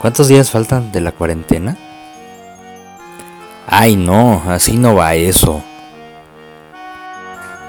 [0.00, 1.76] ¿Cuántos días faltan de la cuarentena?
[3.66, 5.62] Ay, no, así no va eso.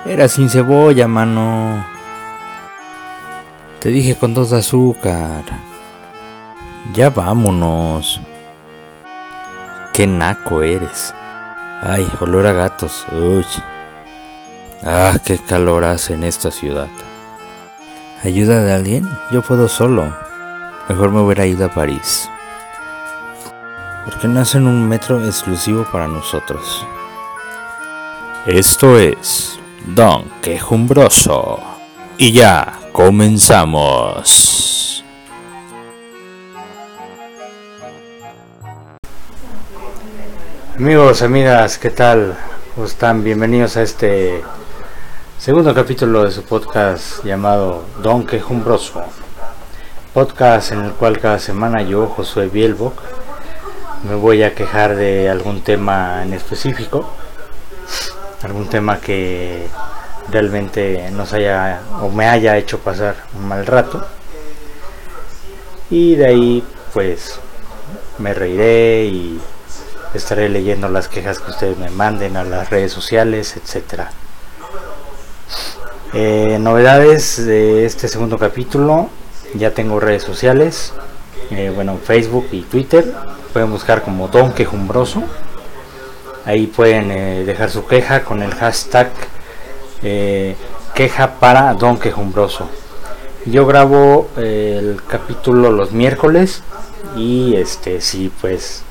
[0.05, 1.85] Era sin cebolla, mano.
[3.79, 5.43] Te dije con dos de azúcar.
[6.93, 8.21] Ya vámonos.
[9.91, 11.13] Qué naco eres.
[11.81, 13.05] Ay, olor a gatos.
[13.11, 13.45] Uy.
[14.83, 16.87] Ah, qué calor hace en esta ciudad.
[18.23, 19.09] ¿Ayuda de alguien?
[19.31, 20.28] Yo puedo solo.
[20.89, 22.27] Mejor me hubiera ido a París.
[24.05, 26.83] ¿Por qué no hacen un metro exclusivo para nosotros?
[28.47, 31.59] Esto es Don Quejumbroso.
[32.17, 34.25] Y ya, comenzamos.
[40.75, 42.35] Amigos, amigas, ¿qué tal?
[42.73, 43.23] ¿Cómo están?
[43.23, 44.41] Bienvenidos a este
[45.37, 49.03] segundo capítulo de su podcast llamado Don Quejumbroso.
[50.19, 52.93] Podcast en el cual cada semana yo, Josué Bielbock,
[54.03, 57.09] me voy a quejar de algún tema en específico,
[58.43, 59.69] algún tema que
[60.29, 64.05] realmente nos haya o me haya hecho pasar un mal rato.
[65.89, 67.39] Y de ahí pues
[68.17, 69.39] me reiré y
[70.13, 74.11] estaré leyendo las quejas que ustedes me manden a las redes sociales, etcétera.
[76.11, 79.09] Eh, novedades de este segundo capítulo.
[79.55, 80.93] Ya tengo redes sociales,
[81.51, 83.11] eh, bueno, Facebook y Twitter
[83.51, 85.23] pueden buscar como Don Quejumbroso.
[86.45, 89.09] Ahí pueden eh, dejar su queja con el hashtag
[90.03, 90.55] eh,
[90.93, 92.69] queja para Don Quejumbroso.
[93.45, 96.61] Yo grabo el capítulo los miércoles
[97.15, 98.83] y este sí pues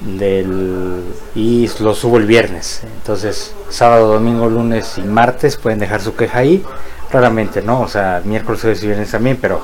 [0.00, 1.02] del
[1.34, 2.82] y lo subo el viernes.
[2.82, 6.64] Entonces sábado, domingo, lunes y martes pueden dejar su queja ahí.
[7.10, 7.80] Raramente, ¿no?
[7.80, 9.60] O sea, miércoles, jueves y viernes también, pero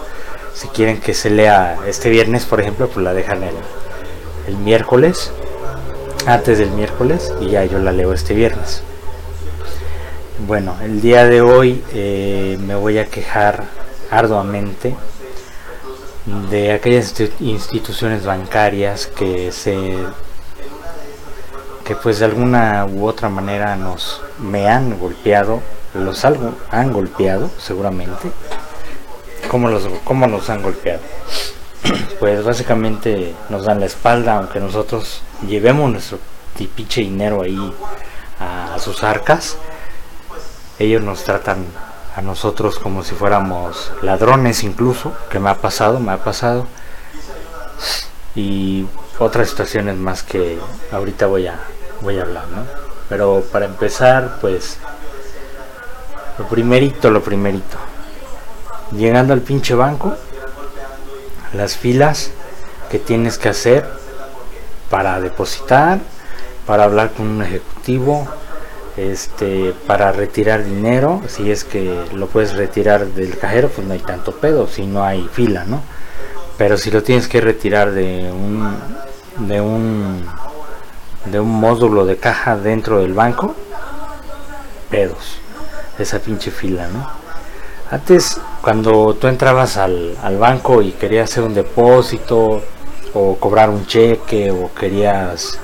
[0.55, 3.55] si quieren que se lea este viernes, por ejemplo, pues la dejan el,
[4.47, 5.33] el miércoles,
[6.27, 8.83] antes del miércoles, y ya yo la leo este viernes.
[10.47, 13.65] Bueno, el día de hoy eh, me voy a quejar
[14.11, 14.95] arduamente
[16.51, 19.97] de aquellas instituciones bancarias que se
[21.85, 25.61] que pues de alguna u otra manera nos me han golpeado
[25.95, 28.31] los han golpeado seguramente
[29.53, 31.01] cómo, los, cómo nos han golpeado.
[32.21, 36.19] Pues básicamente nos dan la espalda, aunque nosotros llevemos nuestro
[36.77, 37.75] pinche dinero ahí
[38.39, 39.57] a, sus arcas.
[40.79, 41.65] Ellos nos tratan
[42.15, 46.67] a nosotros como si fuéramos ladrones incluso, que me ha pasado, me ha pasado.
[48.37, 48.87] Y
[49.19, 50.59] otras situaciones más que
[50.93, 51.59] ahorita voy a,
[52.01, 52.65] voy a hablar, ¿no?
[53.09, 54.79] Pero para empezar, pues,
[56.39, 57.77] lo primerito, lo primerito.
[58.93, 60.15] Llegando al pinche banco,
[61.53, 62.31] las filas
[62.91, 63.87] que tienes que hacer
[64.91, 66.01] para depositar,
[66.67, 68.29] para hablar con un ejecutivo,
[68.97, 74.01] este, para retirar dinero, si es que lo puedes retirar del cajero, pues no hay
[74.01, 75.83] tanto pedo, si no hay fila, ¿no?
[76.59, 78.77] Pero si lo tienes que retirar de un
[79.49, 80.27] de un
[81.25, 83.55] de un módulo de caja dentro del banco,
[84.91, 85.39] pedos,
[86.03, 87.07] esa pinche fila, ¿no?
[87.91, 92.63] Antes, cuando tú entrabas al, banco y querías hacer un depósito
[93.13, 95.59] o cobrar un cheque o querías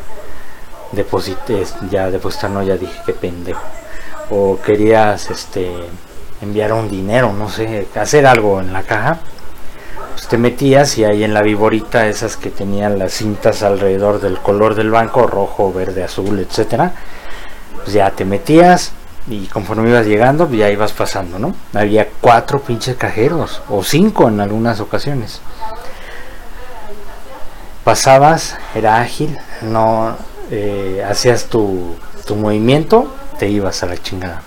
[0.93, 1.57] depositar,
[1.91, 3.63] ya depositar, no, ya dije que pendejo,
[4.29, 5.71] o querías este
[6.43, 9.21] enviar un dinero, no sé, hacer algo en la caja,
[10.13, 14.39] pues te metías y ahí en la viborita, esas que tenían las cintas alrededor del
[14.39, 16.93] color del banco, rojo, verde, azul, etcétera,
[17.77, 18.93] pues ya te metías,
[19.29, 21.55] y conforme ibas llegando, pues ya ibas pasando, ¿no?
[21.75, 25.41] Había cuatro pinches cajeros, o cinco en algunas ocasiones.
[27.85, 30.17] Pasabas, era ágil, no
[30.51, 31.97] eh, hacías tu,
[32.27, 34.43] tu movimiento, te ibas a la chingada.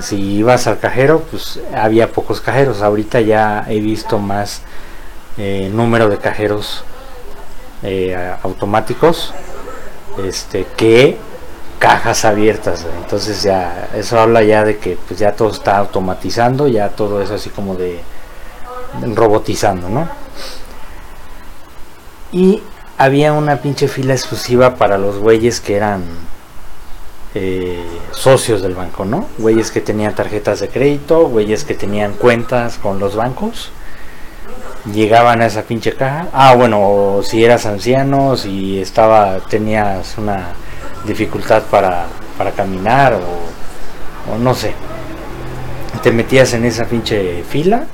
[0.00, 2.82] Si ibas al cajero, pues había pocos cajeros.
[2.82, 4.62] Ahorita ya he visto más
[5.36, 6.84] eh, número de cajeros
[7.82, 9.32] eh, automáticos
[10.24, 11.18] este, que
[11.78, 16.88] cajas abiertas entonces ya eso habla ya de que pues ya todo está automatizando ya
[16.90, 18.00] todo es así como de
[19.14, 20.08] robotizando no
[22.32, 22.62] y
[22.98, 26.02] había una pinche fila exclusiva para los güeyes que eran
[27.34, 32.78] eh, socios del banco no güeyes que tenían tarjetas de crédito güeyes que tenían cuentas
[32.78, 33.70] con los bancos.
[34.94, 36.28] Llegaban a esa pinche caja.
[36.32, 40.54] Ah bueno si eras anciano si estaba tenías una
[41.08, 42.06] dificultad para,
[42.36, 44.72] para caminar o, no sé.
[46.02, 47.86] Te metías en esa pinche fila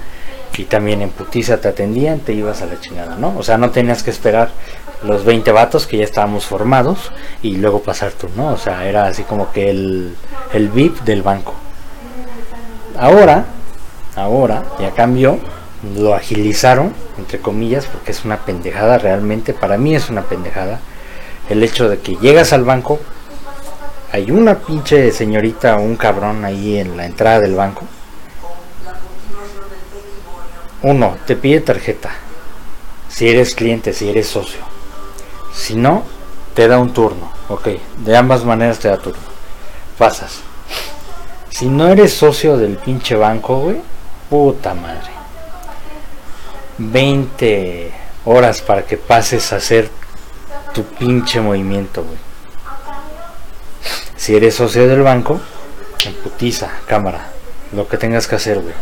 [0.57, 3.35] y también en putiza te atendían, te ibas a la chingada, ¿no?
[3.39, 4.51] O sea, no tenías que esperar
[5.05, 7.13] los 20 vatos que ya estábamos formados
[7.43, 8.49] y luego pasar tú, ¿no?
[8.49, 10.17] O sea, era así como que el,
[10.53, 11.55] el VIP del banco.
[12.99, 13.45] Ahora,
[14.17, 15.39] ahora ya cambió,
[15.97, 20.81] lo agilizaron, entre comillas, porque es una pendejada realmente, para mí es una pendejada,
[21.49, 23.01] el hecho de que llegas al banco,
[24.13, 27.83] hay una pinche señorita o un cabrón ahí en la entrada del banco.
[30.83, 32.11] Uno, te pide tarjeta,
[33.09, 34.61] si eres cliente, si eres socio.
[35.55, 36.03] Si no,
[36.55, 37.69] te da un turno, ok,
[37.99, 39.23] de ambas maneras te da turno.
[39.97, 40.41] Pasas.
[41.51, 43.81] Si no eres socio del pinche banco, güey,
[44.29, 45.15] puta madre
[46.79, 47.93] 20
[48.25, 49.91] horas para que pases a hacer
[50.73, 52.19] tu pinche movimiento, güey.
[54.17, 55.41] Si eres socio del banco,
[56.23, 57.29] putiza, cámara,
[57.73, 58.75] lo que tengas que hacer, güey.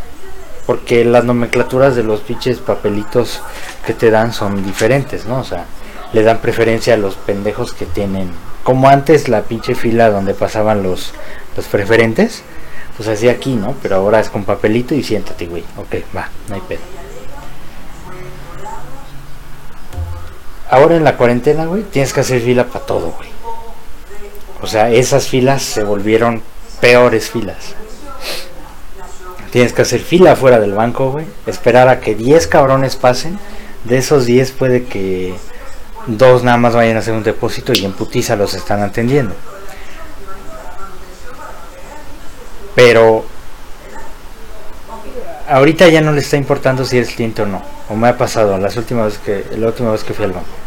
[0.66, 3.40] Porque las nomenclaturas de los pinches papelitos
[3.84, 5.40] que te dan son diferentes, ¿no?
[5.40, 5.66] O sea,
[6.12, 8.30] le dan preferencia a los pendejos que tienen.
[8.62, 11.12] Como antes la pinche fila donde pasaban los,
[11.56, 12.44] los preferentes,
[12.96, 13.74] pues así aquí, ¿no?
[13.82, 15.64] Pero ahora es con papelito y siéntate, güey.
[15.76, 16.80] Ok, va, no hay pedo.
[20.72, 23.28] Ahora en la cuarentena, güey, tienes que hacer fila para todo, güey.
[24.62, 26.42] O sea, esas filas se volvieron
[26.80, 27.74] peores filas.
[29.50, 31.26] Tienes que hacer fila fuera del banco, güey.
[31.46, 33.38] Esperar a que 10 cabrones pasen.
[33.84, 35.34] De esos 10 puede que
[36.06, 39.34] dos nada más vayan a hacer un depósito y en putiza los están atendiendo.
[42.74, 43.26] Pero
[45.50, 47.60] ahorita ya no le está importando si eres cliente o no.
[47.90, 50.61] O me ha pasado las últimas que la última vez que fui al banco.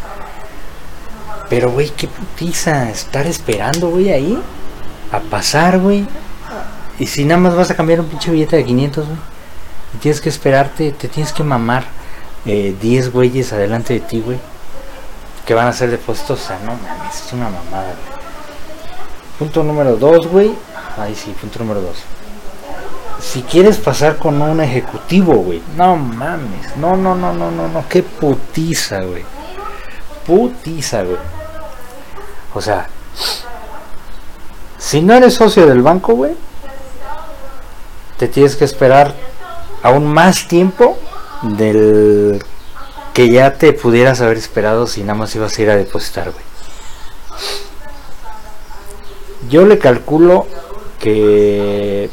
[1.50, 4.42] Pero, güey, qué putiza estar esperando, güey, ahí
[5.12, 6.06] a pasar, güey.
[7.00, 9.18] Y si nada más vas a cambiar un pinche billete de 500, güey.
[9.94, 11.84] Y tienes que esperarte, te tienes que mamar
[12.46, 14.38] eh, 10 güeyes adelante de ti, güey.
[15.46, 16.42] Que van a hacer depósitos.
[16.42, 18.16] O sea, no mames, es una mamada, güey.
[19.40, 20.54] Punto número 2, güey.
[20.98, 21.96] Ahí sí, punto número 2.
[23.20, 25.62] Si quieres pasar con un ejecutivo, güey.
[25.76, 26.76] No mames.
[26.78, 27.84] No, no, no, no, no, no.
[27.90, 29.24] Qué putiza, güey.
[30.26, 31.35] Putiza, güey.
[32.56, 32.88] O sea,
[34.78, 36.34] si no eres socio del banco, güey,
[38.18, 39.14] te tienes que esperar
[39.84, 40.98] aún más tiempo
[41.44, 42.42] del
[43.14, 46.44] que ya te pudieras haber esperado si nada más ibas a ir a depositar, güey.
[49.50, 50.48] Yo le calculo
[51.00, 52.10] que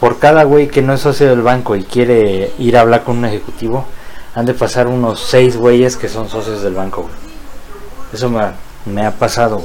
[0.00, 3.18] por cada güey que no es socio del banco y quiere ir a hablar con
[3.18, 3.86] un ejecutivo,
[4.34, 7.14] han de pasar unos seis güeyes que son socios del banco, güey.
[8.12, 8.40] Eso me,
[8.86, 9.62] me ha pasado.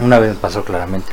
[0.00, 1.12] Una vez pasó claramente.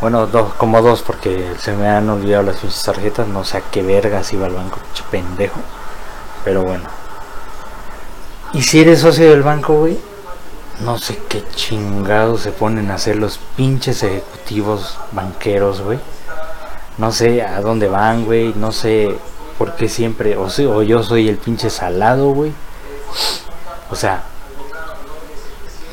[0.00, 3.26] Bueno, dos, como dos, porque se me han olvidado las tarjetas.
[3.26, 4.78] No sé a qué vergas iba al banco,
[5.10, 5.60] pendejo.
[6.44, 6.84] Pero bueno.
[8.52, 9.98] Y si eres socio del banco, güey,
[10.80, 15.98] no sé qué chingados se ponen a hacer los pinches ejecutivos banqueros, güey.
[16.98, 18.52] No sé a dónde van, güey.
[18.54, 19.16] No sé
[19.58, 20.36] por qué siempre.
[20.36, 22.52] O, o yo soy el pinche salado, güey.
[23.90, 24.22] O sea,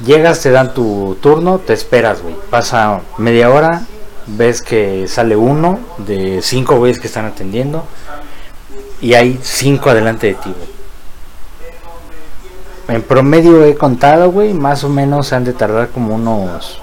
[0.05, 2.35] Llegas, te dan tu turno, te esperas, güey.
[2.49, 3.83] Pasa media hora,
[4.27, 7.85] ves que sale uno de cinco güeyes que están atendiendo
[8.99, 10.73] y hay cinco adelante de ti, güey.
[12.97, 16.79] En promedio he contado, güey, más o menos han de tardar como unos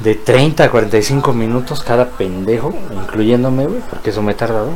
[0.00, 4.70] de 30 a 45 minutos cada pendejo, incluyéndome, güey, porque eso me he tardado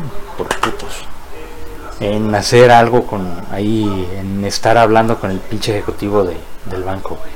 [2.02, 6.37] en hacer algo con ahí, en estar hablando con el pinche ejecutivo de,
[6.68, 7.30] del banco, güey.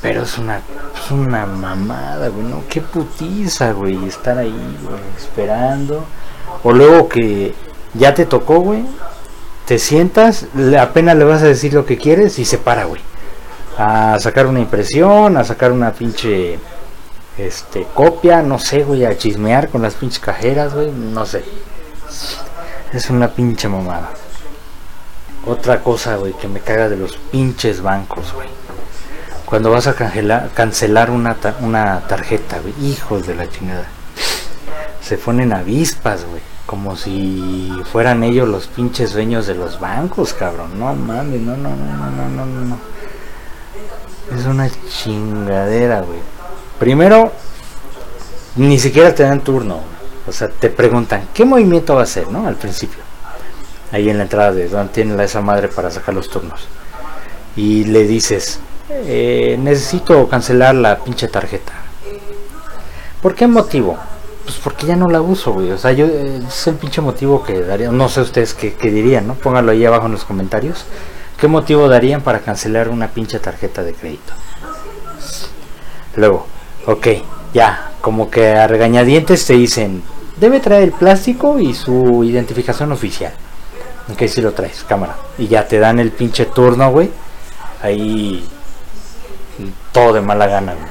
[0.00, 2.62] Pero es una, es una mamada, güey, ¿no?
[2.70, 6.04] Qué putiza, güey, estar ahí, güey, esperando.
[6.62, 7.54] O luego que
[7.92, 8.82] ya te tocó, güey,
[9.66, 10.46] te sientas,
[10.80, 13.02] apenas le vas a decir lo que quieres y se para, güey.
[13.76, 16.58] A sacar una impresión, a sacar una pinche
[17.36, 21.44] este copia, no sé, güey, a chismear con las pinches cajeras, güey, no sé.
[22.94, 24.10] Es una pinche mamada.
[25.46, 28.46] Otra cosa, güey, que me caga de los pinches bancos, güey.
[29.44, 32.72] Cuando vas a cancelar, una tarjeta, güey.
[32.88, 33.88] Hijos de la chingada.
[35.02, 36.40] Se ponen avispas, güey.
[36.66, 40.78] Como si fueran ellos los pinches dueños de los bancos, cabrón.
[40.78, 42.78] No mames, no, no, no, no, no, no, no.
[44.38, 46.20] Es una chingadera, güey.
[46.78, 47.32] Primero,
[48.54, 49.93] ni siquiera te dan turno.
[50.26, 52.46] O sea, te preguntan, ¿qué movimiento va a hacer, no?
[52.46, 53.02] Al principio.
[53.92, 56.66] Ahí en la entrada de donde tiene la esa madre para sacar los turnos.
[57.56, 61.72] Y le dices, eh, necesito cancelar la pinche tarjeta.
[63.22, 63.98] ¿Por qué motivo?
[64.44, 65.70] pues porque ya no la uso, güey.
[65.72, 67.90] O sea, yo es el pinche motivo que daría.
[67.90, 69.34] No sé ustedes qué, qué dirían, ¿no?
[69.34, 70.84] Pónganlo ahí abajo en los comentarios.
[71.38, 74.32] ¿Qué motivo darían para cancelar una pinche tarjeta de crédito?
[76.16, 76.46] Luego,
[76.86, 77.08] ok,
[77.52, 80.02] ya, como que a regañadientes te dicen,
[80.36, 83.32] debe traer el plástico y su identificación oficial.
[84.12, 85.16] Ok, si lo traes, cámara.
[85.38, 87.10] Y ya te dan el pinche turno, güey.
[87.82, 88.46] Ahí
[89.92, 90.88] todo de mala gana, güey.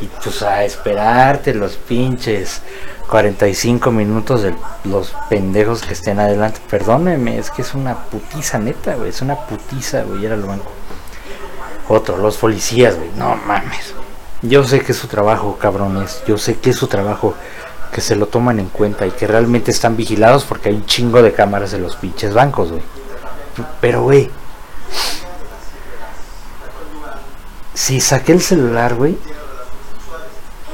[0.00, 2.62] Y pues a esperarte los pinches
[3.08, 6.60] 45 minutos de los pendejos que estén adelante.
[6.70, 9.10] Perdóneme, es que es una putiza neta, güey.
[9.10, 10.70] Es una putiza, güey, ir al banco.
[11.88, 13.10] Otro, los policías, güey.
[13.16, 13.94] No mames.
[14.42, 16.22] Yo sé que es su trabajo, cabrones.
[16.26, 17.34] Yo sé que es su trabajo.
[17.92, 21.22] Que se lo toman en cuenta y que realmente están vigilados porque hay un chingo
[21.22, 22.82] de cámaras en los pinches bancos, güey.
[23.80, 24.30] Pero, güey.
[27.74, 29.16] Si saqué el celular, güey,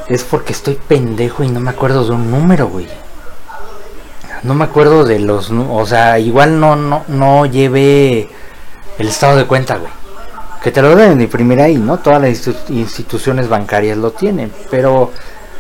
[0.09, 2.89] es porque estoy pendejo y no me acuerdo de un número, güey.
[4.43, 8.29] No me acuerdo de los, o sea, igual no no no llevé
[8.99, 9.91] el estado de cuenta, güey.
[10.63, 11.99] Que te lo deben imprimir ahí, ¿no?
[11.99, 15.13] Todas las instituciones bancarias lo tienen, pero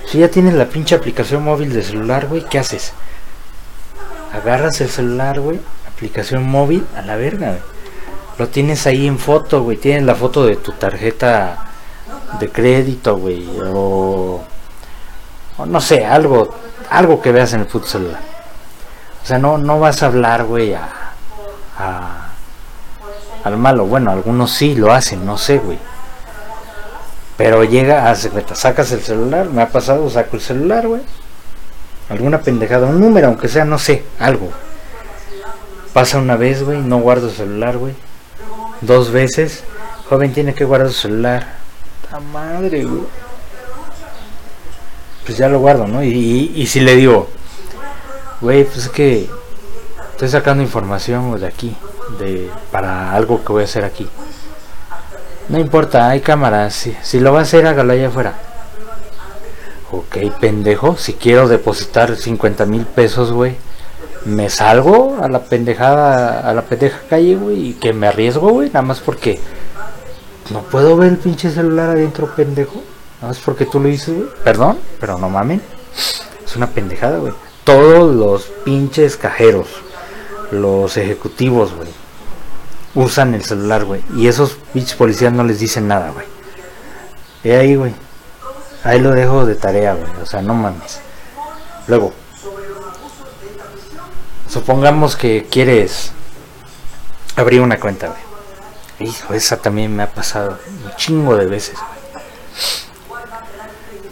[0.07, 2.93] si ya tienes la pinche aplicación móvil de celular, güey, ¿qué haces?
[4.33, 7.61] Agarras el celular, güey, aplicación móvil a la verga, güey.
[8.39, 11.71] Lo tienes ahí en foto, güey, tienes la foto de tu tarjeta
[12.39, 14.43] de crédito, güey, o,
[15.57, 16.55] o, no sé, algo,
[16.91, 18.17] algo que veas en el futsal.
[19.23, 22.29] O sea, no, no vas a hablar, güey, a,
[23.43, 23.87] al malo.
[23.87, 25.79] Bueno, algunos sí lo hacen, no sé, güey.
[27.37, 31.03] Pero llega, hace sacas el celular, me ha pasado, saco el celular, güey.
[32.09, 34.51] Alguna pendejada, un número, aunque sea, no sé, algo.
[35.93, 37.95] Pasa una vez, güey, no guardo el celular, güey.
[38.81, 39.65] Dos veces,
[40.09, 41.57] joven tiene que guardar su celular
[42.21, 43.03] madre, güey.
[45.25, 46.03] Pues ya lo guardo, ¿no?
[46.05, 47.29] Y, y, si le digo,
[48.41, 49.29] güey, pues es que
[50.13, 51.77] estoy sacando información de aquí,
[52.19, 54.09] de para algo que voy a hacer aquí.
[55.49, 56.75] No importa, hay cámaras.
[56.75, 58.35] Si, si lo va a hacer, hágalo allá afuera.
[59.93, 60.97] Ok, pendejo.
[60.97, 63.55] Si quiero depositar 50 mil pesos, güey,
[64.25, 68.69] me salgo a la pendejada, a la pendeja calle, güey, y que me arriesgo, güey,
[68.69, 69.39] nada más porque
[70.51, 72.83] no puedo ver el pinche celular adentro, pendejo.
[73.23, 74.29] No es porque tú lo dices, güey.
[74.43, 75.63] Perdón, pero no mamen.
[76.45, 77.33] Es una pendejada, güey.
[77.63, 79.69] Todos los pinches cajeros,
[80.51, 81.89] los ejecutivos, güey,
[82.97, 84.03] usan el celular, güey.
[84.17, 86.27] Y esos pinches policías no les dicen nada, güey.
[87.45, 87.95] Y ahí, güey.
[88.83, 90.11] Ahí lo dejo de tarea, güey.
[90.23, 91.01] O sea, no mames.
[91.87, 92.13] Luego,
[94.49, 96.11] supongamos que quieres
[97.37, 99.11] abrir una cuenta, güey.
[99.11, 101.79] Hijo, esa también me ha pasado un chingo de veces.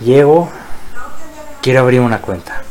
[0.00, 0.50] Llego,
[1.62, 2.62] quiero abrir una cuenta.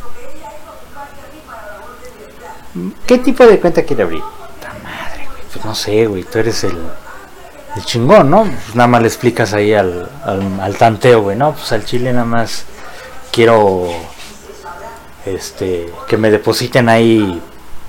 [3.08, 4.24] ¿Qué tipo de cuenta quiere abrir?
[5.53, 6.77] Pues no sé, güey, tú eres el,
[7.75, 8.43] el chingón, ¿no?
[8.43, 11.53] Pues nada más le explicas ahí al, al, tanteo, güey, ¿no?
[11.53, 12.65] Pues al chile nada más
[13.31, 13.88] quiero
[15.25, 17.41] este que me depositen ahí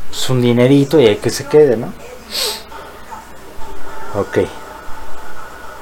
[0.09, 1.93] pues, un dinerito y hay que se quede, ¿no?
[4.15, 4.39] Ok.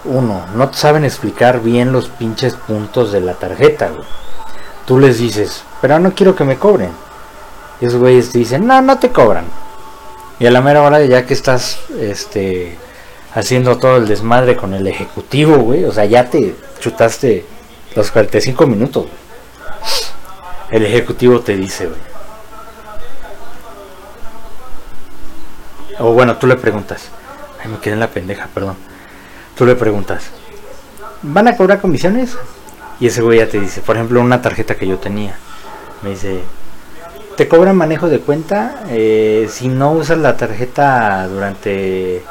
[0.04, 4.04] Uno, no te saben explicar bien los pinches puntos de la tarjeta, güey.
[4.84, 6.90] Tú les dices, pero no quiero que me cobren.
[7.80, 9.44] Y esos güeyes te dicen, no, no te cobran.
[10.42, 12.76] Y a la mera hora, ya que estás este,
[13.32, 17.46] haciendo todo el desmadre con el ejecutivo, güey, o sea, ya te chutaste
[17.94, 19.06] los 45 minutos.
[20.68, 22.00] El ejecutivo te dice, güey.
[26.00, 27.10] O bueno, tú le preguntas,
[27.62, 28.74] Ay, me quedé en la pendeja, perdón.
[29.56, 30.24] Tú le preguntas,
[31.22, 32.36] ¿van a cobrar comisiones?
[32.98, 35.36] Y ese güey ya te dice, por ejemplo, una tarjeta que yo tenía.
[36.02, 36.42] Me dice,
[37.36, 42.22] te cobran manejo de cuenta eh, si no usas la tarjeta durante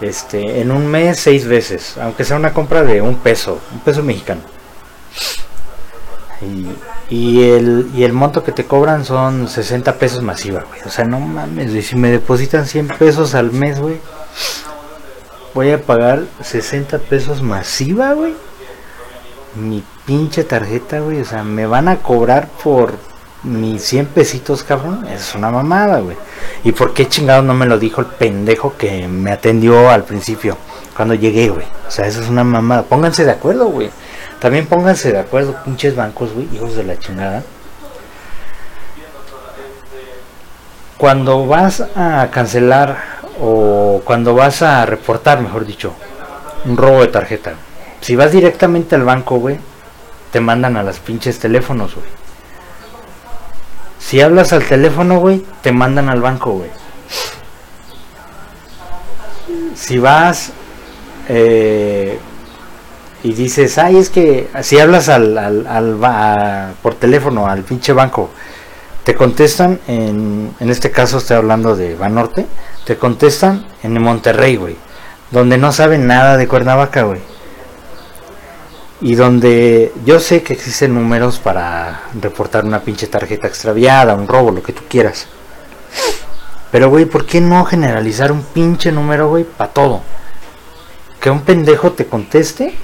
[0.00, 4.02] este en un mes seis veces, aunque sea una compra de un peso, un peso
[4.02, 4.40] mexicano.
[7.08, 10.80] Y, el, y el monto que te cobran son 60 pesos masiva, güey.
[10.84, 13.98] O sea, no mames, si me depositan 100 pesos al mes, güey
[15.54, 18.34] voy a pagar 60 pesos masiva, güey.
[19.54, 21.20] Mi pinche tarjeta, güey.
[21.20, 22.94] O sea, me van a cobrar por
[23.44, 25.06] mis 100 pesitos, cabrón.
[25.06, 26.16] Es una mamada, güey.
[26.64, 30.56] ¿Y por qué chingado no me lo dijo el pendejo que me atendió al principio?
[30.96, 31.66] Cuando llegué, güey.
[31.86, 32.82] O sea, eso es una mamada.
[32.82, 33.90] Pónganse de acuerdo, güey.
[34.40, 36.48] También pónganse de acuerdo, pinches bancos, güey.
[36.52, 37.42] Hijos de la chingada.
[40.96, 42.96] Cuando vas a cancelar
[43.40, 45.92] o cuando vas a reportar, mejor dicho,
[46.64, 47.54] un robo de tarjeta.
[48.00, 49.58] Si vas directamente al banco, güey,
[50.30, 52.23] te mandan a las pinches teléfonos, güey.
[54.04, 56.68] Si hablas al teléfono, güey, te mandan al banco, güey.
[59.74, 60.52] Si vas
[61.28, 62.18] eh,
[63.22, 68.28] y dices, ay, es que si hablas al, al, al por teléfono al pinche banco,
[69.04, 72.46] te contestan en, en este caso estoy hablando de Banorte,
[72.84, 74.76] te contestan en Monterrey, güey,
[75.30, 77.20] donde no saben nada de Cuernavaca, güey.
[79.04, 84.50] Y donde yo sé que existen números para reportar una pinche tarjeta extraviada, un robo,
[84.50, 85.26] lo que tú quieras.
[86.72, 90.00] Pero, güey, ¿por qué no generalizar un pinche número, güey, para todo?
[91.20, 92.74] Que un pendejo te conteste.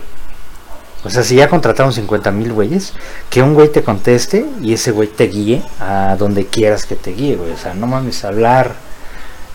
[1.05, 2.93] O sea, si ya contrataron 50 mil güeyes,
[3.31, 7.13] que un güey te conteste y ese güey te guíe a donde quieras que te
[7.13, 7.53] guíe, güey.
[7.53, 8.75] O sea, no mames hablar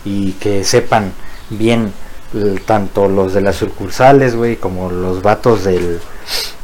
[0.04, 1.12] y que sepan
[1.48, 1.92] bien
[2.64, 6.00] tanto los de las sucursales, güey, como los vatos del,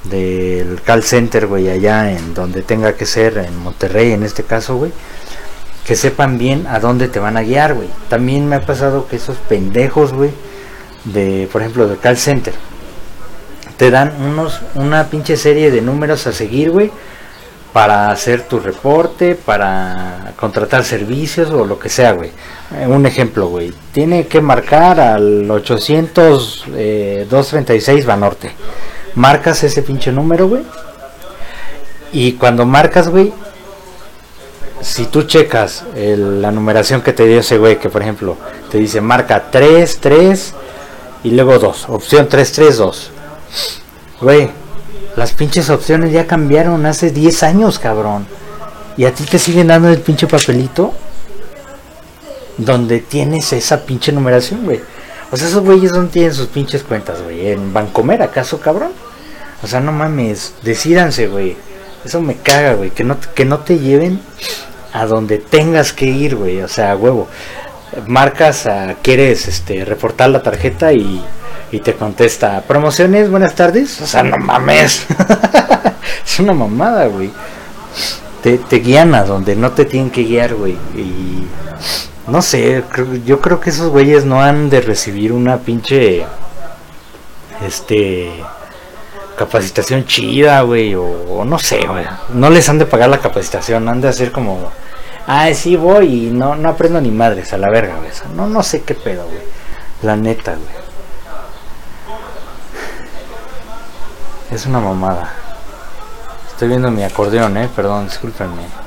[0.04, 4.76] del call center, güey, allá en donde tenga que ser, en Monterrey en este caso,
[4.76, 4.92] güey,
[5.84, 7.88] que sepan bien a dónde te van a guiar, güey.
[8.08, 10.30] También me ha pasado que esos pendejos, güey,
[11.04, 12.54] de, por ejemplo, de call center,
[13.76, 16.90] te dan unos, una pinche serie de números a seguir, güey,
[17.72, 22.30] para hacer tu reporte, para contratar servicios o lo que sea, güey.
[22.78, 23.72] Eh, un ejemplo, güey.
[23.92, 28.52] Tiene que marcar al 800 eh, 236 Banorte
[29.14, 30.62] marcas ese pinche número, güey.
[32.12, 33.32] Y cuando marcas, güey,
[34.80, 38.36] si tú checas la numeración que te dio ese güey, que por ejemplo
[38.70, 40.54] te dice marca 3, 3
[41.24, 43.10] y luego 2, opción 3, 3, 2.
[44.20, 44.50] Güey,
[45.16, 48.26] las pinches opciones ya cambiaron hace 10 años, cabrón.
[48.96, 50.92] Y a ti te siguen dando el pinche papelito
[52.58, 54.80] donde tienes esa pinche numeración, güey.
[55.30, 57.48] O sea, esos güeyes no tienen sus pinches cuentas, güey.
[57.48, 58.92] ¿En Bancomer acaso, cabrón?
[59.62, 61.56] O sea, no mames, decídanse, güey.
[62.04, 62.90] Eso me caga, güey.
[62.90, 64.20] Que no, que no te lleven
[64.92, 66.60] a donde tengas que ir, güey.
[66.60, 67.28] O sea, huevo.
[68.06, 71.22] Marcas, a, quieres este, reportar la tarjeta y,
[71.72, 73.98] y te contesta, promociones, buenas tardes.
[74.02, 75.06] O sea, no mames.
[76.24, 77.30] es una mamada, güey.
[78.42, 80.74] Te, te guían a donde no te tienen que guiar, güey.
[80.94, 81.46] Y
[82.26, 82.84] no sé,
[83.24, 86.26] yo creo que esos güeyes no han de recibir una pinche.
[87.66, 88.30] Este.
[89.38, 90.94] Capacitación chida, güey.
[90.94, 92.04] O, no sé, güey.
[92.34, 93.88] No les han de pagar la capacitación.
[93.88, 94.70] Han de hacer como.
[95.26, 98.10] Ah, sí voy y no, no aprendo ni madres a la verga, güey.
[98.36, 99.40] No, no sé qué pedo, güey.
[100.02, 100.82] La neta, güey.
[104.52, 105.32] Es una mamada.
[106.48, 107.68] Estoy viendo mi acordeón, eh.
[107.74, 108.82] Perdón, discúlpenme.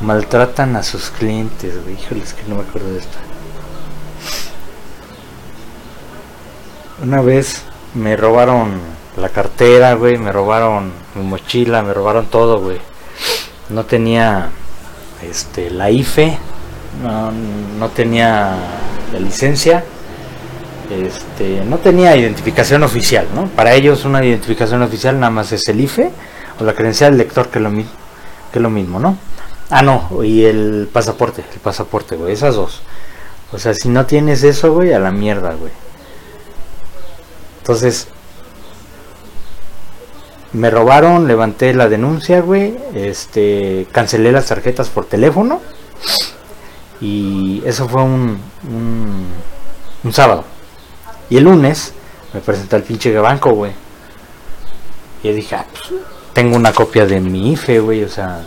[0.00, 1.94] maltratan a sus clientes, güey.
[1.94, 3.18] Híjoles, que no me acuerdo de esto.
[7.02, 7.62] Una vez
[7.94, 8.80] me robaron
[9.16, 12.80] la cartera, güey, me robaron mi mochila, me robaron todo, güey.
[13.68, 14.50] No tenía
[15.22, 16.38] este la IFE,
[17.02, 18.54] no, no tenía
[19.12, 19.84] la licencia,
[20.90, 23.46] este, no tenía identificación oficial, ¿no?
[23.46, 26.10] Para ellos una identificación oficial nada más es el IFE
[26.58, 27.70] o la credencial del lector que lo,
[28.52, 29.16] que lo mismo, ¿no?
[29.70, 32.82] Ah, no, y el pasaporte, el pasaporte, güey, esas dos.
[33.52, 35.72] O sea, si no tienes eso, güey, a la mierda, güey.
[37.58, 38.08] Entonces,
[40.52, 45.60] me robaron, levanté la denuncia, güey, este, cancelé las tarjetas por teléfono
[47.00, 49.26] y eso fue un, un,
[50.02, 50.44] un sábado.
[51.30, 51.94] Y el lunes
[52.34, 53.72] me presenté al pinche banco, güey.
[55.22, 56.00] Y dije, ah, pues,
[56.32, 58.42] tengo una copia de mi IFE, güey, o sea,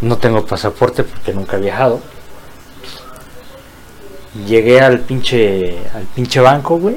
[0.00, 2.00] no tengo pasaporte porque nunca he viajado.
[4.46, 6.96] Llegué al pinche al pinche banco, güey.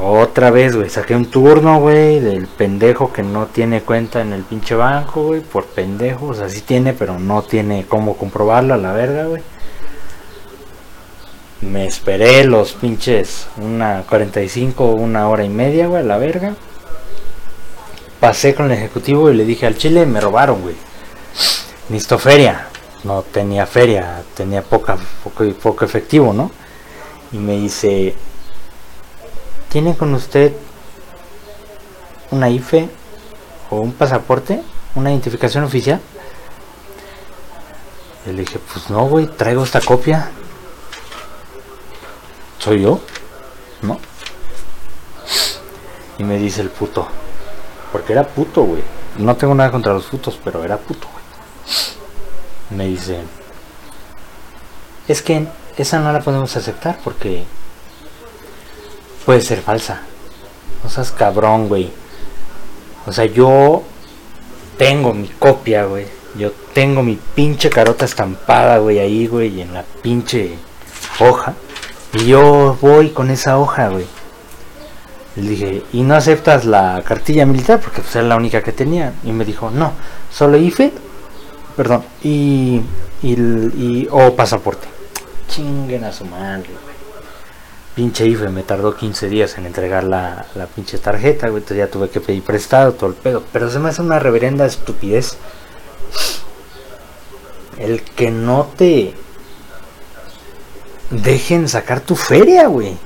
[0.00, 4.42] Otra vez, güey, saqué un turno, güey, del pendejo que no tiene cuenta en el
[4.42, 8.78] pinche banco, güey, por pendejo, o sea, sí tiene, pero no tiene cómo comprobarlo a
[8.78, 9.42] la verga, güey.
[11.60, 16.54] Me esperé los pinches una 45, una hora y media, güey, a la verga
[18.24, 20.74] pasé con el ejecutivo y le dije al chile me robaron, güey.
[21.90, 22.68] Necesito feria.
[23.02, 26.50] No tenía feria, tenía poca, poco, poco efectivo, ¿no?
[27.32, 28.14] Y me dice,
[29.68, 30.54] ¿tiene con usted
[32.30, 32.88] una IFE
[33.68, 34.62] o un pasaporte?
[34.94, 36.00] ¿Una identificación oficial?
[38.24, 40.30] Y le dije, pues no, güey, traigo esta copia.
[42.64, 42.98] ¿Soy yo?
[43.82, 44.00] ¿No?
[46.16, 47.06] Y me dice el puto,
[47.92, 48.82] porque era puto, güey.
[49.18, 51.24] No tengo nada contra los putos, pero era puto, güey.
[52.70, 53.18] Me dice,
[55.08, 55.46] es que
[55.76, 57.44] esa no la podemos aceptar porque
[59.26, 60.00] puede ser falsa.
[60.82, 61.92] No seas cabrón, güey.
[63.04, 63.82] O sea, yo
[64.78, 66.06] tengo mi copia, güey.
[66.38, 70.56] Yo tengo mi pinche carota estampada, güey, ahí, güey, en la pinche
[71.20, 71.52] hoja.
[72.14, 74.06] Y yo voy con esa hoja, güey.
[75.34, 77.80] Le dije, ¿y no aceptas la cartilla militar?
[77.80, 79.14] Porque pues era la única que tenía.
[79.24, 79.92] Y me dijo, no,
[80.30, 80.92] solo IFE,
[81.76, 82.82] perdón, y,
[83.20, 84.86] y, o pasaporte.
[85.48, 86.94] Chinguen a su madre, güey.
[87.96, 91.62] Pinche IFE me tardó 15 días en entregar la, la pinche tarjeta, güey.
[91.62, 93.42] Entonces ya tuve que pedir prestado, todo el pedo.
[93.52, 95.36] Pero se me hace una reverenda estupidez.
[97.76, 99.14] El que no te
[101.10, 102.96] dejen sacar tu feria, güey.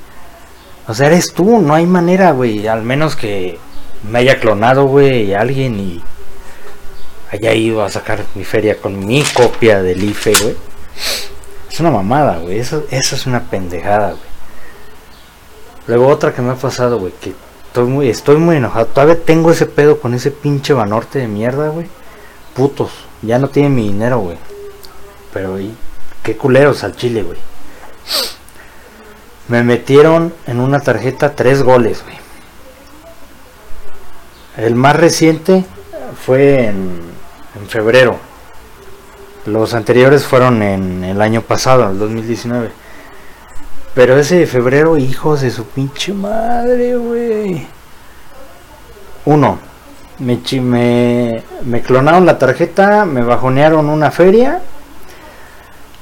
[0.87, 2.67] O sea, eres tú, no hay manera, güey.
[2.67, 3.59] Al menos que
[4.09, 6.03] me haya clonado, güey, alguien y
[7.31, 10.57] haya ido a sacar mi feria con mi copia del IFE, güey.
[11.71, 12.59] Es una mamada, güey.
[12.59, 14.29] Eso, eso es una pendejada, güey.
[15.87, 17.33] Luego otra que me ha pasado, güey, que
[17.67, 18.87] estoy muy, estoy muy enojado.
[18.87, 21.87] Todavía tengo ese pedo con ese pinche banorte de mierda, güey.
[22.55, 22.91] Putos.
[23.23, 24.37] Ya no tiene mi dinero, güey.
[25.33, 25.75] Pero, ¿y?
[26.23, 27.39] qué culeros al chile, güey.
[29.49, 32.03] Me metieron en una tarjeta tres goles.
[34.57, 35.65] El más reciente
[36.25, 37.01] fue en,
[37.59, 38.19] en febrero.
[39.47, 42.71] Los anteriores fueron en el año pasado, el 2019.
[43.95, 47.67] Pero ese de febrero, hijos de su pinche madre, güey.
[49.25, 49.59] Uno,
[50.19, 54.61] me, me, me clonaron la tarjeta, me bajonearon una feria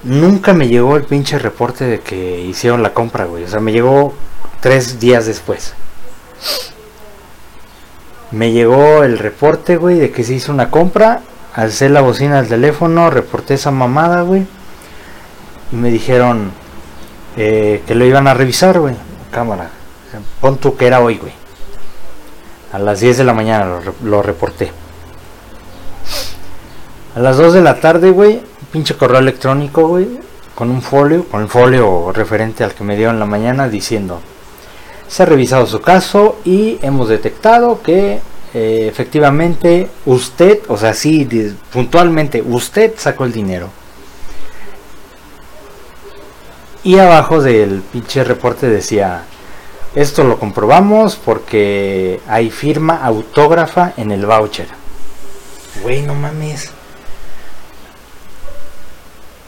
[0.06, 3.42] Nunca me llegó el pinche reporte de que hicieron la compra, güey.
[3.42, 4.14] O sea, me llegó
[4.60, 5.74] tres días después.
[8.30, 11.22] Me llegó el reporte, güey, de que se hizo una compra.
[11.54, 14.46] Alcé la bocina del teléfono, reporté esa mamada, güey.
[15.72, 16.52] Y me dijeron
[17.36, 18.94] eh, que lo iban a revisar, güey.
[19.32, 19.70] Cámara.
[20.40, 21.32] Pon tú que era hoy, güey.
[22.72, 24.70] A las 10 de la mañana lo, lo reporté.
[27.16, 28.40] A las 2 de la tarde, güey,
[28.76, 30.06] pinche correo electrónico, güey,
[30.54, 34.20] con un folio, con el folio referente al que me dio en la mañana diciendo,
[35.08, 38.20] se ha revisado su caso y hemos detectado que
[38.52, 41.26] eh, efectivamente usted, o sea, sí,
[41.72, 43.70] puntualmente usted sacó el dinero.
[46.84, 49.24] Y abajo del pinche reporte decía,
[49.94, 54.68] esto lo comprobamos porque hay firma autógrafa en el voucher.
[55.82, 56.75] Güey, no mames.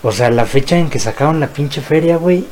[0.02, 2.46] O sea, la fecha en que sacaron la pinche feria, güey,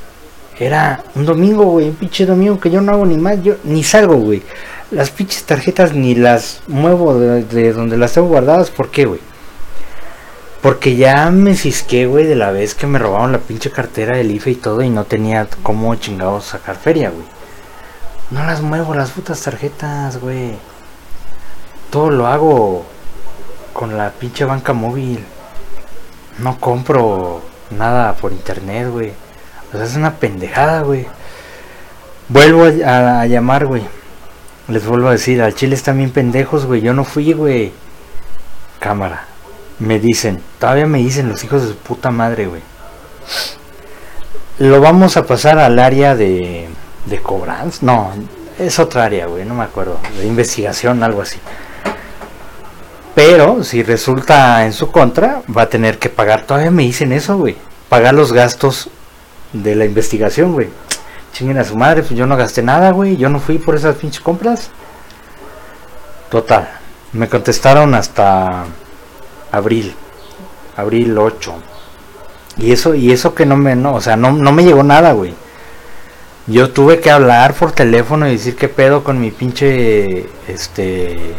[0.59, 3.85] era un domingo, güey, un pinche domingo que yo no hago ni más, yo ni
[3.85, 4.43] salgo, güey.
[4.91, 9.21] Las pinches tarjetas ni las muevo de, donde las tengo guardadas, ¿por qué, güey?
[10.63, 14.31] Porque ya me cisqué, güey, de la vez que me robaron la pinche cartera del
[14.33, 17.27] IFE y todo y no tenía cómo chingados sacar feria, güey.
[18.31, 20.57] No las muevo, las putas tarjetas, güey.
[21.91, 22.87] Todo lo hago
[23.73, 25.25] con la pinche banca móvil
[26.39, 29.13] no compro nada por internet, güey.
[29.73, 31.07] O sea, es una pendejada, güey.
[32.29, 33.83] Vuelvo a, llamar, güey.
[34.69, 36.81] Les vuelvo a decir, al chile están bien pendejos, güey.
[36.81, 37.73] Yo no fui, güey.
[38.79, 39.25] Cámara.
[39.79, 42.63] Me dicen, todavía me dicen los hijos de su puta madre, güey.
[44.59, 46.69] Lo vamos a pasar al área de,
[47.05, 47.79] de cobranza.
[47.83, 48.11] No,
[48.59, 49.45] es otra área, güey.
[49.45, 49.99] No me acuerdo.
[50.19, 51.39] De investigación, algo así.
[53.17, 56.43] Pero si resulta en su contra, va a tener que pagar.
[56.43, 57.57] Todavía me dicen eso, güey.
[57.89, 58.91] Pagar los gastos
[59.55, 60.69] de la investigación, güey.
[61.33, 63.17] Chinguen a su madre, pues yo no gasté nada, güey.
[63.17, 64.69] Yo no fui por esas pinches compras.
[66.29, 66.69] Total.
[67.15, 68.67] Me contestaron hasta
[69.51, 69.97] abril.
[70.77, 71.55] Abril 8.
[72.59, 75.13] Y eso, y eso que no me, no, o sea, no, no me llegó nada,
[75.13, 75.35] güey.
[76.47, 81.35] Yo tuve que hablar por teléfono y decir qué pedo con mi pinche, este,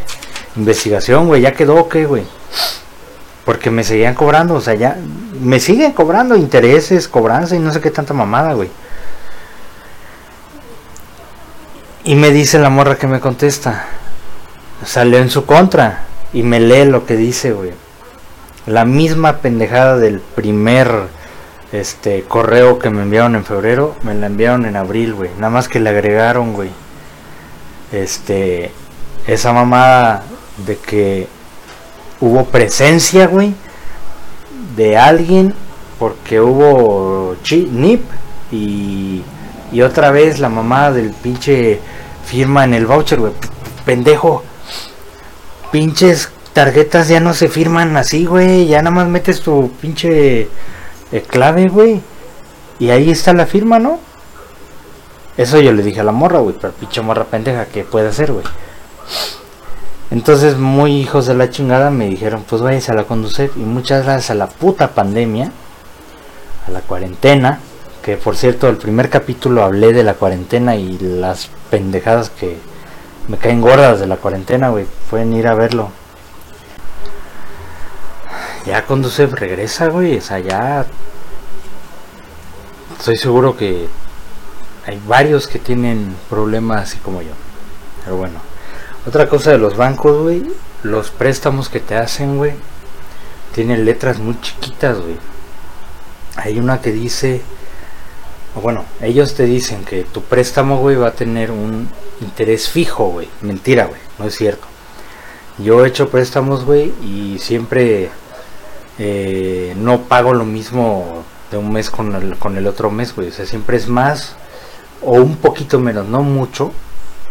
[0.58, 2.24] investigación, güey, ya quedó, ¿qué, güey?
[3.46, 4.98] Porque me seguían cobrando, o sea, ya
[5.42, 8.70] me siguen cobrando intereses, cobranza y no sé qué tanta mamada, güey.
[12.04, 13.86] Y me dice la morra que me contesta.
[14.86, 17.72] Salió en su contra y me lee lo que dice, güey.
[18.66, 20.90] La misma pendejada del primer
[21.72, 25.32] este correo que me enviaron en febrero, me la enviaron en abril, güey.
[25.38, 26.70] Nada más que le agregaron, güey.
[27.92, 28.72] Este
[29.26, 30.24] esa mamada
[30.66, 31.28] de que
[32.20, 33.54] hubo presencia, güey,
[34.76, 35.54] de alguien,
[36.00, 38.02] porque hubo NIP
[38.52, 39.24] y,
[39.72, 41.80] y otra vez la mamá del pinche
[42.26, 43.34] firma en el voucher, güey.
[43.86, 44.44] Pendejo.
[45.72, 48.68] Pinches tarjetas ya no se firman así, güey.
[48.68, 50.50] Ya nada más metes tu pinche
[51.12, 52.02] eh, clave, güey.
[52.80, 54.00] Y ahí está la firma, ¿no?
[55.38, 56.56] Eso yo le dije a la morra, güey.
[56.60, 58.46] Pero pinche morra pendeja, ¿qué puede hacer, güey?
[60.10, 63.52] Entonces, muy hijos de la chingada, me dijeron, pues váyanse a la conducir.
[63.56, 65.52] Y muchas gracias a la puta pandemia,
[66.66, 67.60] a la cuarentena,
[68.02, 72.58] que por cierto, el primer capítulo hablé de la cuarentena y las pendejadas que
[73.28, 74.86] me caen gordas de la cuarentena, güey.
[75.10, 75.90] Pueden ir a verlo.
[78.66, 80.18] Ya conduce, regresa, güey.
[80.18, 80.86] O sea, ya.
[82.98, 83.88] Estoy seguro que
[84.86, 87.34] hay varios que tienen problemas así como yo.
[88.06, 88.47] Pero bueno.
[89.08, 90.44] Otra cosa de los bancos, güey.
[90.84, 92.54] Los préstamos que te hacen, güey.
[93.56, 95.18] Tienen letras muy chiquitas, güey.
[96.36, 97.42] Hay una que dice
[98.62, 101.90] bueno, ellos te dicen que tu préstamo, güey, va a tener un
[102.22, 103.28] interés fijo, güey.
[103.42, 104.66] Mentira, güey, no es cierto.
[105.58, 108.10] Yo he hecho préstamos, güey, y siempre
[109.00, 113.30] eh, no pago lo mismo de un mes con el, con el otro mes, güey.
[113.30, 114.36] O sea, siempre es más
[115.02, 116.72] o un poquito menos, no mucho,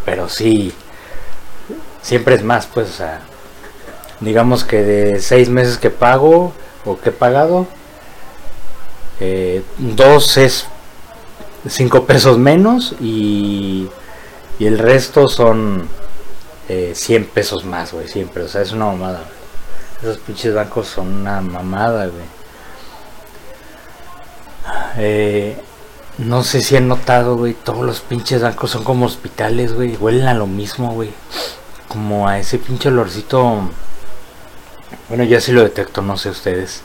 [0.05, 0.73] pero sí,
[2.07, 3.21] siempre es más, pues, o sea,
[4.21, 6.53] digamos que de seis meses que pago
[6.85, 7.67] o que he pagado,
[9.19, 10.69] eh, dos es
[11.69, 13.89] 5 pesos menos y,
[14.61, 15.89] el resto son
[16.69, 18.45] eh, 100 pesos más, güey, siempre.
[18.45, 19.25] O sea, es una mamada,
[20.01, 22.37] Esos pinches bancos son una mamada, güey.
[24.99, 25.61] Eh,
[26.19, 29.97] no sé si han notado, güey, todos los pinches bancos son como hospitales, güey.
[29.97, 31.11] Huelen a lo mismo, güey.
[31.89, 33.71] Como a ese pinche olorcito.
[35.09, 36.83] Bueno, ya sí lo detecto, no sé ustedes.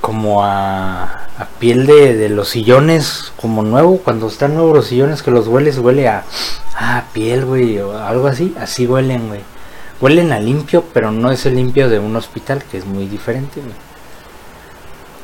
[0.00, 5.30] Como a a piel de, los sillones como nuevo, cuando están nuevos los sillones que
[5.30, 6.24] los hueles, huele a,
[6.76, 9.40] a piel, güey, o algo así, así huelen, güey.
[10.00, 13.60] Huelen a limpio, pero no es el limpio de un hospital, que es muy diferente,
[13.60, 13.74] güey.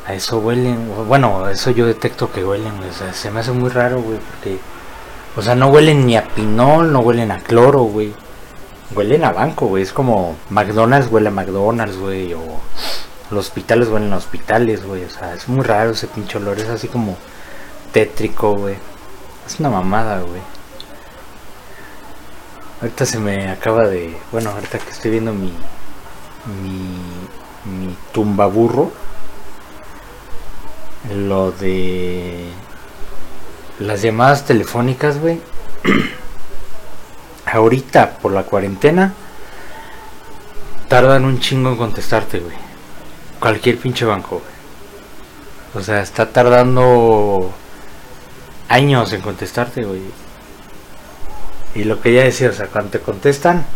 [0.07, 2.91] A eso huelen, bueno, eso yo detecto que huelen, güey.
[2.91, 4.59] O sea, se me hace muy raro, güey, porque,
[5.37, 8.15] o sea, no huelen ni a pinol, no huelen a cloro, güey.
[8.95, 9.83] Huelen a banco, güey.
[9.83, 12.41] Es como McDonald's huele a McDonald's, güey, o
[13.31, 15.05] los hospitales huelen a hospitales, güey.
[15.05, 16.59] O sea, es muy raro ese pinche olor.
[16.59, 17.17] Es así como
[17.93, 18.77] tétrico, güey.
[19.47, 20.41] Es una mamada, güey.
[22.81, 24.17] Ahorita se me acaba de.
[24.31, 25.53] Bueno, ahorita que estoy viendo mi.
[26.63, 26.99] Mi.
[27.65, 28.93] Mi tumbaburro.
[31.13, 32.51] Lo de.
[33.79, 35.41] Las llamadas telefónicas, güey.
[37.47, 39.15] Ahorita, por la cuarentena.
[40.89, 42.65] Tardan un chingo en contestarte, güey
[43.45, 44.41] cualquier pinche banco,
[45.75, 47.53] O sea, está tardando
[48.71, 50.01] años en contestarte, güey.
[51.75, 53.67] Y lo que ya decía, o sea, cuando te contestan,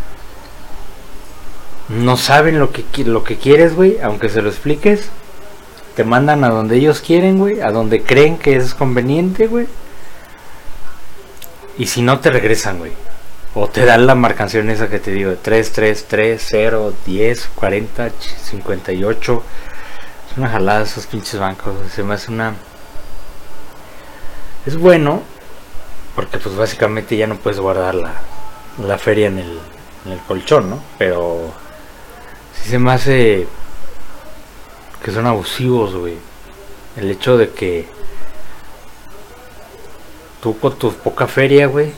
[1.89, 5.09] no saben lo que, lo que quieres, güey, aunque se lo expliques.
[5.95, 9.67] Te mandan a donde ellos quieren, güey, a donde creen que es conveniente, güey.
[11.79, 12.91] Y si no, te regresan, güey.
[13.55, 18.09] O te dan la marcación esa que te digo, 3, 3, 3, 0, 10, 40,
[18.43, 19.43] 58.
[20.29, 21.73] Es una jalada esos pinches bancos.
[21.91, 22.53] Se me hace una...
[24.65, 25.23] Es bueno,
[26.15, 28.13] porque pues básicamente ya no puedes guardar la,
[28.85, 29.59] la feria en el,
[30.05, 30.83] en el colchón, ¿no?
[30.97, 31.53] Pero
[32.61, 33.47] sí se me hace
[35.01, 36.17] que son abusivos, güey.
[36.97, 37.87] El hecho de que
[40.41, 41.91] tú con tu poca feria, güey,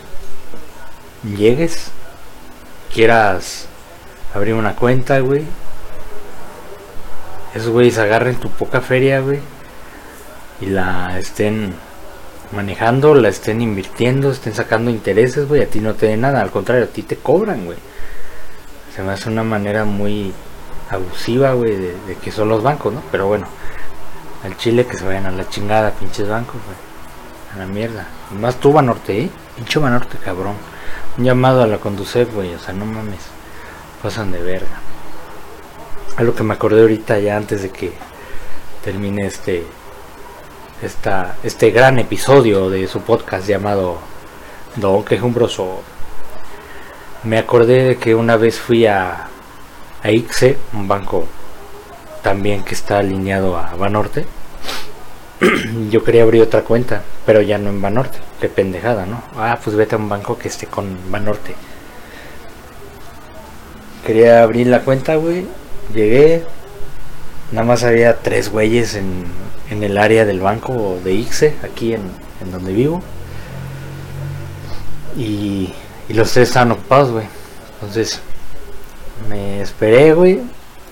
[1.24, 1.92] llegues,
[2.94, 3.68] quieras
[4.34, 5.44] abrir una cuenta, güey.
[7.54, 9.40] Esos güeyes agarren tu poca feria, güey.
[10.62, 11.74] Y la estén
[12.54, 15.62] manejando, la estén invirtiendo, estén sacando intereses, güey.
[15.62, 17.78] A ti no te den nada, al contrario, a ti te cobran, güey.
[18.96, 20.34] Se me hace una manera muy
[20.90, 23.02] abusiva, güey, de, de, que son los bancos, ¿no?
[23.12, 23.48] Pero bueno,
[24.44, 26.91] al Chile que se vayan a la chingada, pinches bancos, güey.
[27.54, 28.08] A la mierda.
[28.32, 29.30] Y más tú, Banorte, ¿eh?
[29.56, 30.56] Pinche Banorte, cabrón.
[31.18, 33.22] Un llamado a la conducir, güey, o sea, no mames.
[34.02, 34.80] Pasan de verga.
[36.18, 37.94] A lo que me acordé ahorita ya antes de que
[38.84, 39.66] termine este
[40.82, 44.00] esta, este gran episodio de su podcast llamado
[44.76, 45.82] Don Quejumbroso.
[47.24, 49.28] Me acordé de que una vez fui a,
[50.02, 51.28] a ICSE, un banco
[52.24, 54.26] también que está alineado a Banorte.
[55.90, 58.20] Yo quería abrir otra cuenta, pero ya no en Banorte.
[58.40, 59.24] Qué pendejada, ¿no?
[59.36, 61.56] Ah, pues vete a un banco que esté con Banorte.
[64.06, 65.46] Quería abrir la cuenta, güey.
[65.94, 66.44] Llegué.
[67.52, 69.26] Nada más había tres güeyes en,
[69.70, 72.02] en el área del banco de ICSE, aquí en,
[72.42, 73.02] en donde vivo.
[75.18, 75.74] Y,
[76.08, 77.26] y los tres estaban ocupados, güey.
[77.74, 78.22] Entonces,
[79.28, 80.40] me esperé, güey.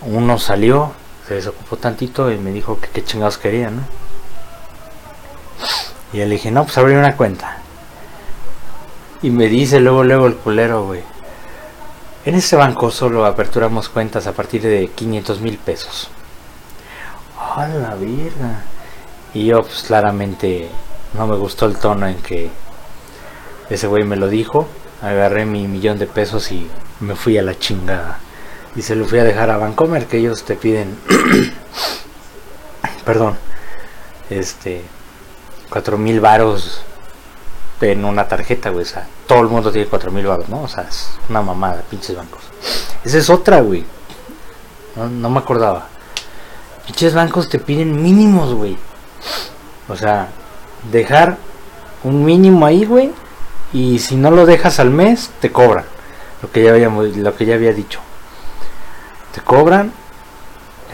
[0.01, 0.91] Uno salió,
[1.27, 4.08] se desocupó tantito y me dijo que qué chingados quería, ¿no?
[6.13, 7.57] Y le dije, no, pues abrí una cuenta.
[9.21, 11.01] Y me dice luego, luego el culero, güey.
[12.25, 16.09] En este banco solo aperturamos cuentas a partir de 500 mil pesos.
[17.37, 18.63] ¡A la verga!
[19.33, 20.69] Y yo, pues claramente
[21.13, 22.49] no me gustó el tono en que
[23.69, 24.67] ese güey me lo dijo.
[25.01, 26.69] Agarré mi millón de pesos y
[26.99, 28.19] me fui a la chingada.
[28.75, 30.97] Y se lo fui a dejar a Bancomer, que ellos te piden.
[33.05, 33.37] perdón.
[34.29, 34.83] Este.
[35.69, 36.81] Cuatro mil varos
[37.81, 38.83] en una tarjeta, güey.
[38.83, 40.63] O sea, todo el mundo tiene cuatro mil varos, ¿no?
[40.63, 42.41] O sea, es una mamada, pinches bancos.
[43.03, 43.85] Esa es otra, güey.
[44.95, 45.87] No, no me acordaba.
[46.85, 48.77] Pinches bancos te piden mínimos, güey.
[49.87, 50.29] O sea,
[50.91, 51.37] dejar
[52.03, 53.11] un mínimo ahí, güey.
[53.71, 55.85] Y si no lo dejas al mes, te cobran.
[56.41, 57.99] Lo que ya lo que ya había dicho.
[59.33, 59.91] Te cobran.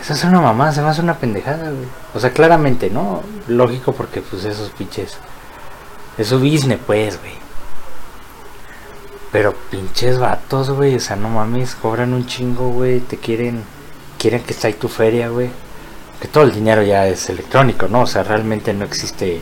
[0.06, 1.88] Esa es una mamá, se me hace una pendejada, güey.
[2.14, 3.24] O sea, claramente, ¿no?
[3.48, 5.18] Lógico porque pues esos pinches.
[6.16, 7.34] Es su business, pues, güey.
[9.32, 10.94] Pero pinches vatos, güey.
[10.94, 13.00] O sea, no mames, cobran un chingo, güey.
[13.00, 13.64] Te quieren.
[14.20, 15.50] Quieren que esté ahí tu feria, güey.
[16.22, 18.02] Que todo el dinero ya es electrónico, ¿no?
[18.02, 19.42] O sea, realmente no existe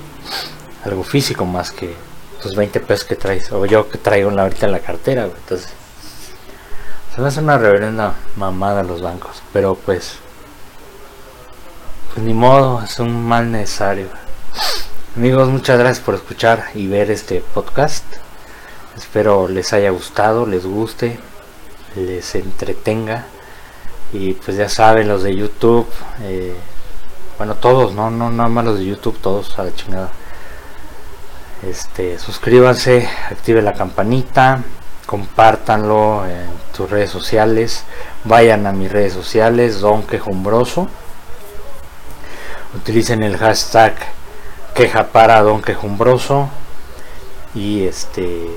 [0.86, 1.94] algo físico más que
[2.42, 3.52] tus 20 pesos que traes.
[3.52, 5.38] O yo que traigo ahorita en la cartera, güey.
[5.40, 5.74] Entonces.
[7.14, 9.44] Se me hace una reverenda mamada los bancos.
[9.52, 10.23] Pero pues.
[12.14, 14.06] Pues ni modo, es un mal necesario.
[15.18, 18.06] Amigos, muchas gracias por escuchar y ver este podcast.
[18.96, 21.20] Espero les haya gustado, les guste,
[21.96, 23.26] les entretenga.
[24.12, 25.88] Y pues ya saben, los de YouTube,
[26.22, 26.54] eh,
[27.40, 30.12] bueno, todos, no, no, nada más los de YouTube, todos a la chingada.
[31.68, 34.62] Este, suscríbanse, active la campanita,
[35.08, 36.46] compártanlo en
[36.78, 37.86] tus redes sociales,
[38.24, 40.90] vayan a mis redes sociales, Don Quejumbroso,
[42.76, 43.94] utilicen el hashtag
[44.74, 46.50] queja para Don Quejumbroso.
[47.56, 48.48] Y este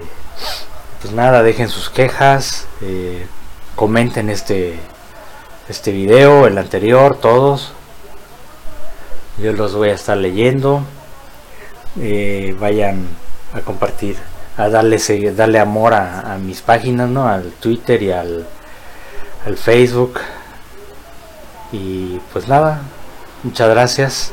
[1.03, 3.27] pues nada dejen sus quejas eh,
[3.75, 4.79] comenten este
[5.69, 7.73] este video el anterior todos.
[9.39, 10.83] Yo los voy a estar leyendo.
[12.01, 13.07] Eh, vayan
[13.53, 14.17] a compartir
[14.57, 14.99] a darle
[15.33, 18.47] darle amor a, mis páginas no al twitter y al,
[19.45, 20.19] al facebook.
[21.73, 22.81] Y pues nada
[23.43, 24.33] muchas gracias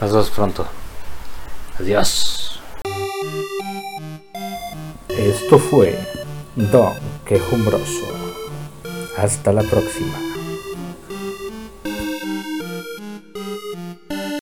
[0.00, 0.66] nos vemos pronto
[1.78, 2.42] adiós
[5.08, 5.96] esto fue
[6.56, 8.08] Don Quejumbroso.
[9.16, 10.31] Hasta la próxima.